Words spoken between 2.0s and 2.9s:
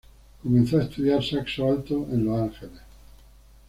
en Los Ángeles.